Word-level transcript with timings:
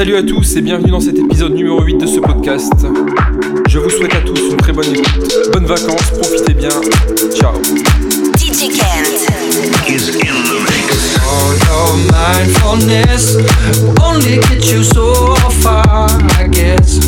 Salut 0.00 0.16
à 0.16 0.22
tous 0.22 0.56
et 0.56 0.62
bienvenue 0.62 0.92
dans 0.92 1.00
cet 1.00 1.18
épisode 1.18 1.52
numéro 1.52 1.82
8 1.82 1.98
de 1.98 2.06
ce 2.06 2.20
podcast. 2.20 2.72
Je 3.68 3.78
vous 3.78 3.90
souhaite 3.90 4.14
à 4.14 4.22
tous 4.22 4.38
une 4.50 4.56
très 4.56 4.72
bonne 4.72 4.96
écoute, 4.96 5.30
bonnes 5.52 5.66
vacances, 5.66 6.12
profitez 6.18 6.54
bien, 6.54 6.70
ciao. 7.34 7.52
DJ 8.38 8.72
Kent 8.72 9.28
is 9.86 10.08
in 10.08 10.42
the 10.48 10.56
mix. 10.64 11.18
All 11.22 11.52
your 11.66 11.98
mindfulness 12.16 13.36
only 14.02 14.38
get 14.48 14.72
you 14.72 14.82
so 14.82 15.34
far, 15.60 16.08
I 16.38 16.48
guess. 16.48 16.98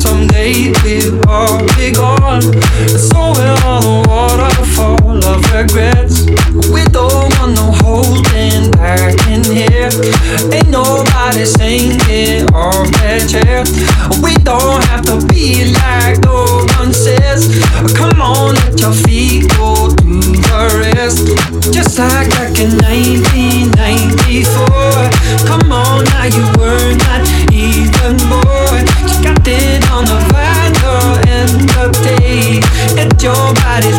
Someday 0.00 0.70
we'll 0.84 1.26
all 1.30 1.64
be 1.78 1.92
gone, 1.92 2.44
and 2.44 2.90
so 2.90 3.32
will 3.32 3.64
all 3.64 3.80
the 3.80 4.06
waterfall 4.06 5.24
of 5.24 5.54
regrets. 5.54 6.26
We 6.54 6.84
don't 6.94 7.34
want 7.34 7.58
no 7.58 7.74
holding 7.82 8.70
back 8.78 9.18
in 9.26 9.42
here. 9.42 9.90
Ain't 10.54 10.70
nobody 10.70 11.44
singing 11.44 12.46
off 12.54 12.86
that 13.02 13.26
chair. 13.26 13.66
We 14.22 14.38
don't 14.46 14.78
have 14.86 15.02
to 15.10 15.18
be 15.34 15.74
like 15.74 16.22
no 16.22 16.62
one 16.78 16.94
says. 16.94 17.50
Come 17.98 18.22
on, 18.22 18.54
let 18.54 18.78
your 18.78 18.94
feet 18.94 19.50
go 19.58 19.90
do 19.98 20.22
the 20.22 20.94
rest. 20.94 21.26
Just 21.74 21.98
like 21.98 22.30
back 22.30 22.54
in 22.62 22.78
1994. 22.86 24.54
Come 25.50 25.74
on, 25.74 26.06
now 26.14 26.30
you 26.30 26.46
were 26.54 26.94
not 27.02 27.26
even 27.50 28.14
born. 28.30 28.86
You 29.10 29.26
got 29.26 29.42
it 29.42 29.82
on 29.90 30.06
the 30.06 30.22
vinyl 30.30 31.18
and 31.26 31.50
the 31.74 31.90
tape. 31.98 32.62
Let 32.94 33.18
your 33.18 33.50
body's 33.58 33.98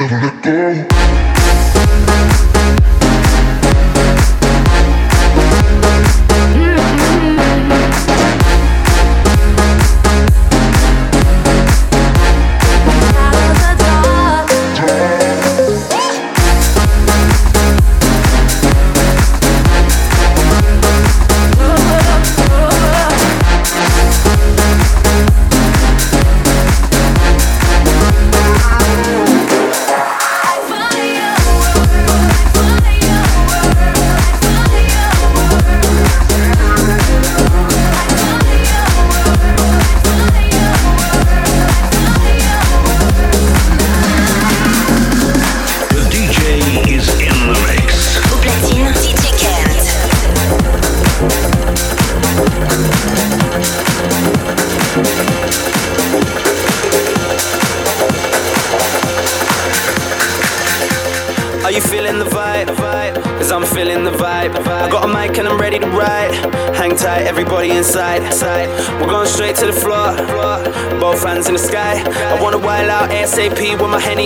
never 0.00 0.18
let 0.18 0.42
go. 0.42 0.86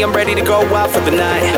I'm 0.04 0.12
ready 0.12 0.34
to 0.34 0.42
go 0.42 0.60
out 0.76 0.90
for 0.90 1.00
the 1.00 1.12
night. 1.12 1.53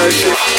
Explosion. 0.00 0.49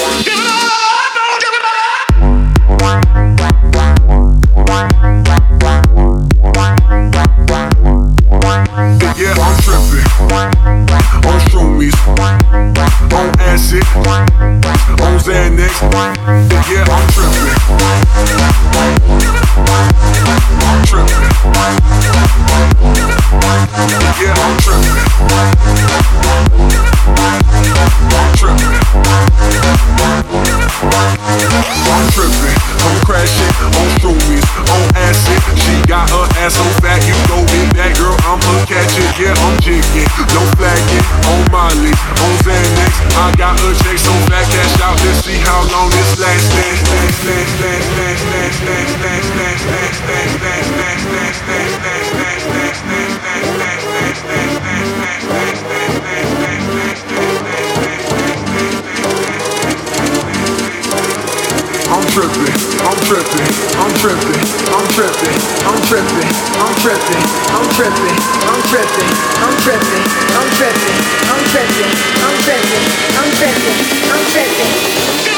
yeah, 39.22 39.46
I'm 39.46 39.56
jiggy. 39.62 40.06
No 40.34 40.42
it 40.42 41.06
on 41.30 41.42
Molly, 41.54 41.94
on 41.94 42.34
Xanax. 42.42 42.94
I 43.14 43.36
got 43.38 43.54
a 43.62 43.70
check, 43.86 43.98
so 44.02 44.14
back 44.26 44.46
cash 44.50 44.82
out. 44.82 44.98
Let's 45.06 45.22
see 45.26 45.38
how 45.38 45.62
long 45.70 45.90
this 45.94 46.18
lasts. 46.18 46.50
Last, 46.58 46.90
last, 46.90 47.22
tripping, 62.12 62.44
I'm 62.84 63.00
tripping, 63.08 63.48
I'm 63.80 63.94
tripping, 63.96 64.36
I'm 64.76 64.86
tripping, 64.92 65.38
I'm 65.64 65.80
tripping, 65.88 66.28
I'm 66.60 66.76
tripping, 66.84 67.24
I'm 67.56 67.64
tripping, 67.72 68.20
I'm 68.52 68.62
tripping, 68.68 69.12
I'm 69.40 69.56
tripping, 69.64 70.04
I'm 70.28 70.44
tripping, 70.44 70.44
I'm 70.44 70.50
tripping, 70.60 71.00
I'm 71.32 71.44
tripping, 71.48 71.92
I'm 72.20 72.36
tripping, 72.44 72.86
I'm 73.16 73.32
tripping, 73.40 73.80
I'm 74.12 74.26
tripping. 74.28 75.31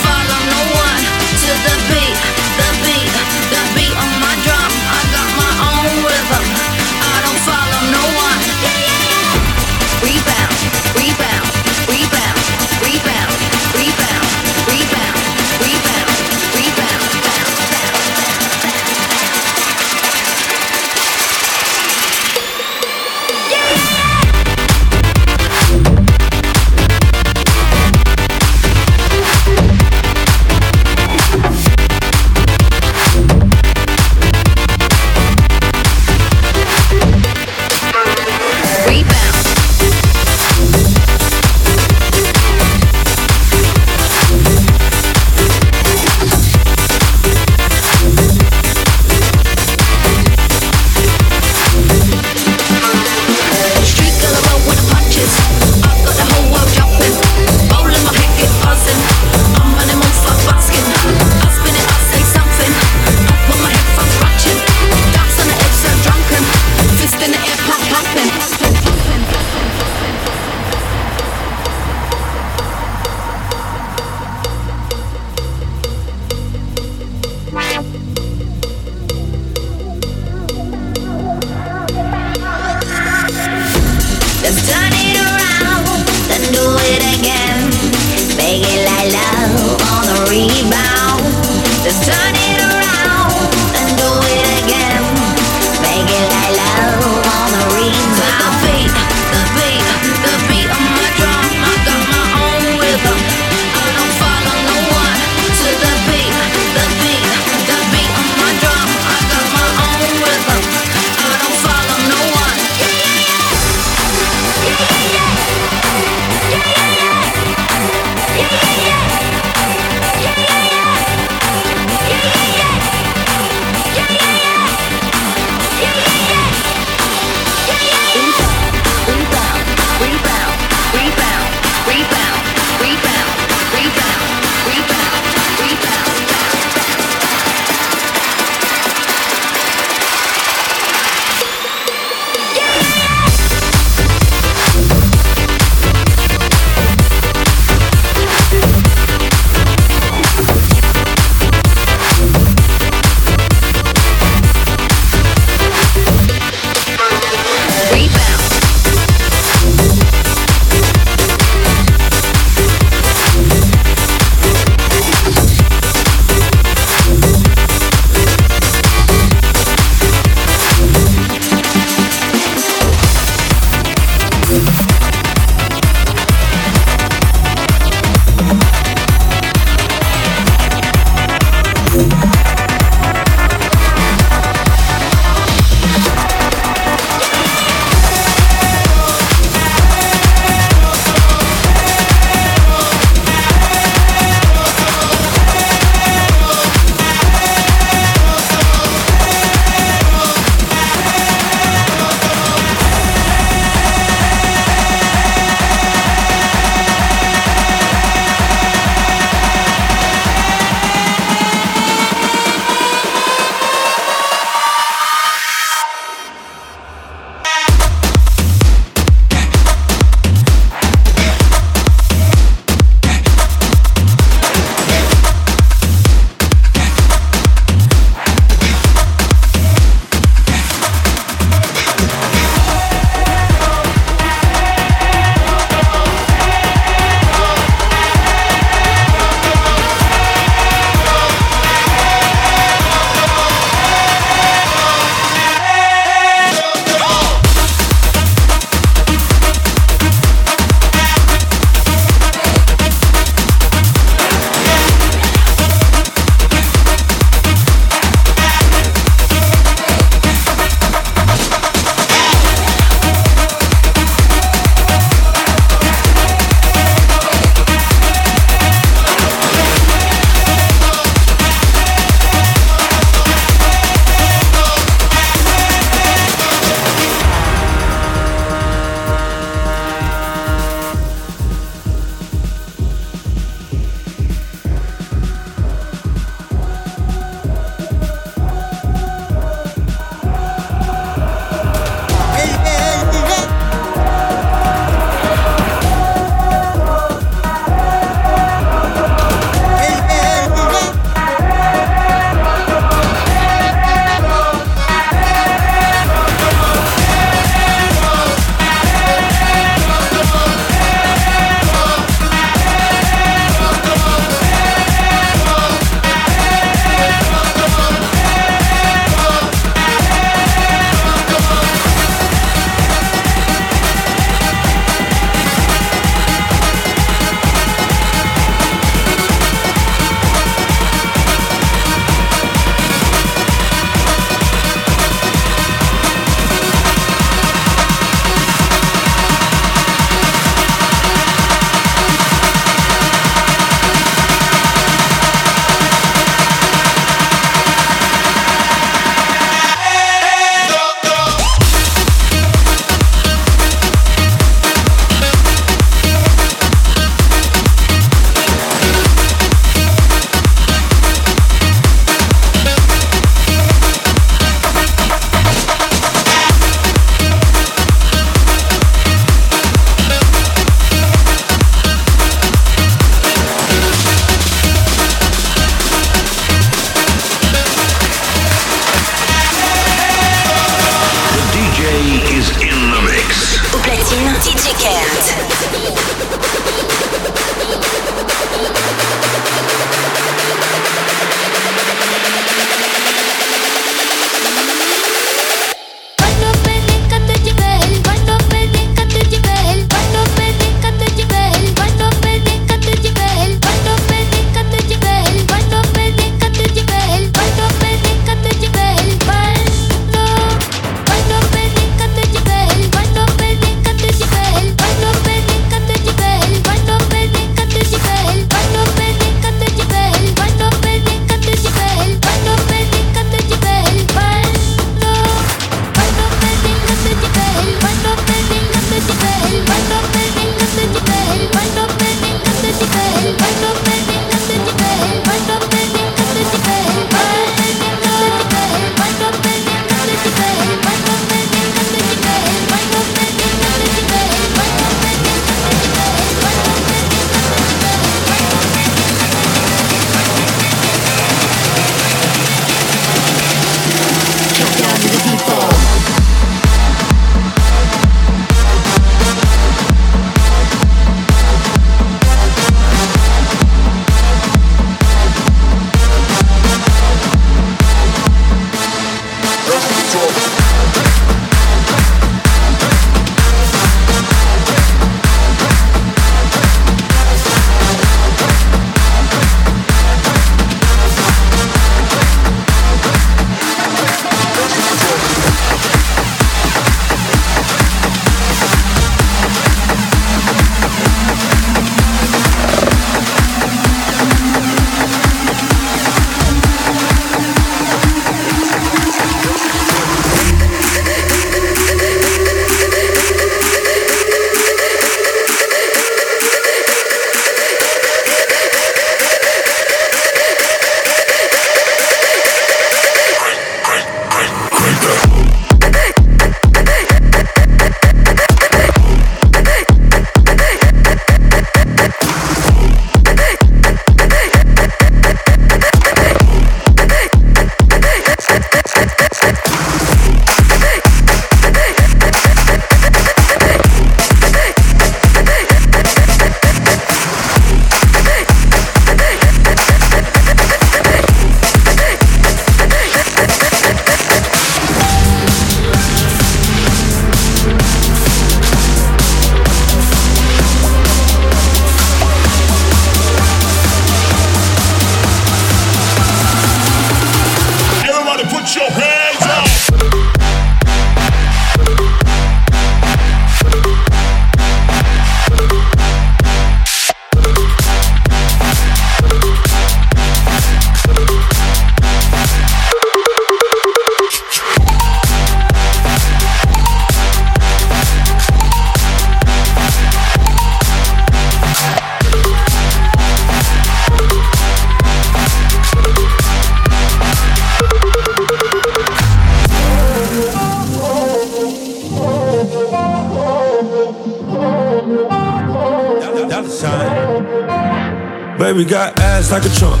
Baby 598.58 598.84
got 598.84 599.18
ass 599.20 599.52
like 599.52 599.64
a 599.64 599.68
trunk. 599.68 600.00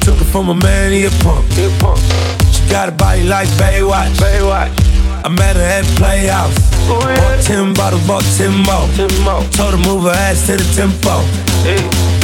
Took 0.00 0.20
it 0.20 0.24
from 0.32 0.48
a 0.48 0.54
man, 0.54 0.92
he 0.92 1.04
a 1.04 1.10
punk. 1.22 1.44
She 2.52 2.68
got 2.68 2.88
a 2.88 2.92
body 2.92 3.22
like 3.24 3.48
Baywatch. 3.60 4.14
Baywatch. 4.16 4.72
I 5.24 5.28
met 5.28 5.54
her 5.54 5.62
at 5.62 5.84
Playhouse. 5.94 6.54
Oh. 6.90 6.98
Bought 6.98 7.40
10 7.44 7.74
bottles, 7.74 8.06
bought 8.06 8.24
10 8.36 8.50
more. 8.66 8.88
10 8.98 9.22
more. 9.22 9.42
Told 9.54 9.74
her 9.74 9.82
move 9.86 10.02
her 10.02 10.10
ass 10.10 10.46
to 10.46 10.56
the 10.56 10.66
tempo. 10.74 11.22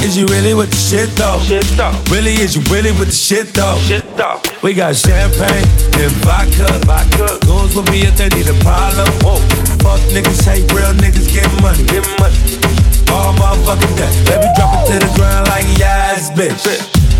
Is 0.02 0.16
you 0.16 0.26
really 0.26 0.54
with 0.54 0.70
the 0.70 0.76
shit 0.76 1.10
though? 1.14 1.38
Shit 1.46 1.64
though. 1.78 1.94
Really, 2.10 2.34
is 2.34 2.56
you 2.56 2.62
really 2.74 2.90
with 2.98 3.08
the 3.08 3.14
shit 3.14 3.54
though? 3.54 3.78
Shit 3.86 4.02
though. 4.16 4.42
We 4.62 4.74
got 4.74 4.96
champagne 4.96 5.66
and 5.94 6.12
vodka. 6.26 6.66
Vodka. 6.86 7.38
Goons 7.46 7.76
with 7.76 7.88
me 7.90 8.02
if 8.02 8.16
they 8.16 8.28
need 8.30 8.48
a 8.48 8.58
problem. 8.66 9.06
Whoa. 9.22 9.38
Fuck 9.78 10.02
niggas, 10.10 10.42
hate 10.42 10.66
real 10.72 10.90
niggas, 10.98 11.30
get 11.32 11.46
money. 11.62 11.84
Get 11.86 12.02
money. 12.18 12.67
All 13.12 13.32
motherfucking 13.34 13.94
day. 13.96 14.12
Baby, 14.28 14.48
drop 14.56 14.74
it 14.74 14.92
to 14.92 14.96
the 14.98 15.10
ground 15.16 15.48
like 15.48 15.66
yes, 15.78 16.30
bitch. 16.30 16.64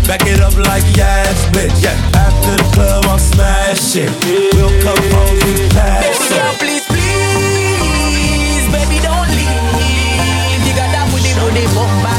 Back 0.07 0.25
it 0.25 0.39
up 0.41 0.55
like 0.57 0.83
yes, 0.95 1.45
bitch. 1.53 1.83
Yeah. 1.83 1.95
After 2.17 2.55
the 2.57 2.65
club, 2.73 3.05
I'm 3.05 3.19
smashing. 3.19 4.09
We'll 4.53 4.73
come 4.81 4.97
home, 5.13 5.35
we 5.45 5.69
pass. 5.69 6.01
Baby 6.05 6.17
girl, 6.33 6.53
please, 6.57 6.85
please, 6.89 8.65
baby, 8.73 8.97
don't 9.05 9.29
leave. 9.29 10.61
You 10.65 10.73
got 10.73 10.89
that 10.93 11.05
booty, 11.13 11.31
booty, 11.37 11.65
boom, 11.73 11.91
bye, 12.01 12.18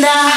된다. 0.00 0.35